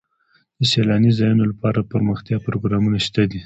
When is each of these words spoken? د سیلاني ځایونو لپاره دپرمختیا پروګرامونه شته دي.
د 0.59 0.61
سیلاني 0.71 1.11
ځایونو 1.17 1.43
لپاره 1.51 1.77
دپرمختیا 1.81 2.37
پروګرامونه 2.47 2.97
شته 3.05 3.21
دي. 3.31 3.39